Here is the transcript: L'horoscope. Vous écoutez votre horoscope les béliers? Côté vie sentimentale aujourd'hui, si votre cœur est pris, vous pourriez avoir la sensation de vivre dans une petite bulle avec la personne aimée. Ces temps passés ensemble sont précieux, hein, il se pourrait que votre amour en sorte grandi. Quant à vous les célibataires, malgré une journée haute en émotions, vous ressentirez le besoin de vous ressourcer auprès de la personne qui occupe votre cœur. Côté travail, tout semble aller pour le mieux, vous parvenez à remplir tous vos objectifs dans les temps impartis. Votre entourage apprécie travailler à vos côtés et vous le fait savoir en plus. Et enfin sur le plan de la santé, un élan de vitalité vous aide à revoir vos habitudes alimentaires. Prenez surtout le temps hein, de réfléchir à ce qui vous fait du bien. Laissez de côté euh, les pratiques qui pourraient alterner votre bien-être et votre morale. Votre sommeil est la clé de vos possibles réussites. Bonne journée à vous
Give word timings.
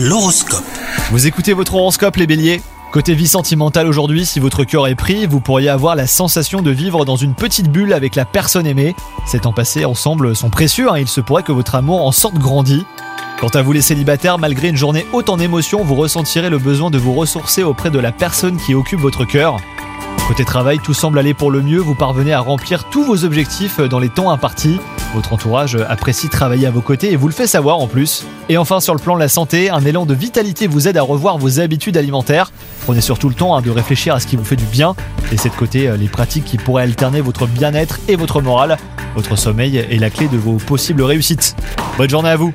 L'horoscope. 0.00 0.62
Vous 1.10 1.26
écoutez 1.26 1.54
votre 1.54 1.74
horoscope 1.74 2.14
les 2.14 2.28
béliers? 2.28 2.62
Côté 2.92 3.14
vie 3.14 3.26
sentimentale 3.26 3.88
aujourd'hui, 3.88 4.26
si 4.26 4.38
votre 4.38 4.62
cœur 4.62 4.86
est 4.86 4.94
pris, 4.94 5.26
vous 5.26 5.40
pourriez 5.40 5.70
avoir 5.70 5.96
la 5.96 6.06
sensation 6.06 6.62
de 6.62 6.70
vivre 6.70 7.04
dans 7.04 7.16
une 7.16 7.34
petite 7.34 7.68
bulle 7.68 7.92
avec 7.92 8.14
la 8.14 8.24
personne 8.24 8.68
aimée. 8.68 8.94
Ces 9.26 9.40
temps 9.40 9.52
passés 9.52 9.84
ensemble 9.84 10.36
sont 10.36 10.50
précieux, 10.50 10.88
hein, 10.88 10.98
il 10.98 11.08
se 11.08 11.20
pourrait 11.20 11.42
que 11.42 11.50
votre 11.50 11.74
amour 11.74 12.06
en 12.06 12.12
sorte 12.12 12.36
grandi. 12.36 12.86
Quant 13.40 13.48
à 13.48 13.62
vous 13.62 13.72
les 13.72 13.80
célibataires, 13.80 14.38
malgré 14.38 14.68
une 14.68 14.76
journée 14.76 15.04
haute 15.12 15.30
en 15.30 15.40
émotions, 15.40 15.82
vous 15.82 15.96
ressentirez 15.96 16.48
le 16.48 16.58
besoin 16.58 16.90
de 16.90 16.98
vous 16.98 17.14
ressourcer 17.14 17.64
auprès 17.64 17.90
de 17.90 17.98
la 17.98 18.12
personne 18.12 18.56
qui 18.56 18.74
occupe 18.74 19.00
votre 19.00 19.24
cœur. 19.24 19.56
Côté 20.28 20.44
travail, 20.44 20.78
tout 20.78 20.92
semble 20.92 21.18
aller 21.18 21.32
pour 21.32 21.50
le 21.50 21.62
mieux, 21.62 21.78
vous 21.78 21.94
parvenez 21.94 22.34
à 22.34 22.40
remplir 22.40 22.84
tous 22.90 23.02
vos 23.02 23.24
objectifs 23.24 23.80
dans 23.80 23.98
les 23.98 24.10
temps 24.10 24.30
impartis. 24.30 24.78
Votre 25.14 25.32
entourage 25.32 25.76
apprécie 25.88 26.28
travailler 26.28 26.66
à 26.66 26.70
vos 26.70 26.82
côtés 26.82 27.10
et 27.10 27.16
vous 27.16 27.28
le 27.28 27.32
fait 27.32 27.46
savoir 27.46 27.78
en 27.78 27.86
plus. 27.86 28.26
Et 28.50 28.58
enfin 28.58 28.78
sur 28.78 28.92
le 28.92 29.00
plan 29.00 29.14
de 29.14 29.20
la 29.20 29.30
santé, 29.30 29.70
un 29.70 29.82
élan 29.86 30.04
de 30.04 30.12
vitalité 30.12 30.66
vous 30.66 30.86
aide 30.86 30.98
à 30.98 31.02
revoir 31.02 31.38
vos 31.38 31.60
habitudes 31.60 31.96
alimentaires. 31.96 32.52
Prenez 32.84 33.00
surtout 33.00 33.30
le 33.30 33.34
temps 33.34 33.56
hein, 33.56 33.62
de 33.62 33.70
réfléchir 33.70 34.14
à 34.14 34.20
ce 34.20 34.26
qui 34.26 34.36
vous 34.36 34.44
fait 34.44 34.56
du 34.56 34.66
bien. 34.66 34.94
Laissez 35.30 35.48
de 35.48 35.54
côté 35.54 35.88
euh, 35.88 35.96
les 35.96 36.08
pratiques 36.08 36.44
qui 36.44 36.58
pourraient 36.58 36.82
alterner 36.82 37.22
votre 37.22 37.46
bien-être 37.46 37.98
et 38.06 38.14
votre 38.14 38.42
morale. 38.42 38.76
Votre 39.14 39.34
sommeil 39.34 39.78
est 39.78 39.98
la 39.98 40.10
clé 40.10 40.28
de 40.28 40.36
vos 40.36 40.58
possibles 40.58 41.02
réussites. 41.04 41.56
Bonne 41.96 42.10
journée 42.10 42.28
à 42.28 42.36
vous 42.36 42.52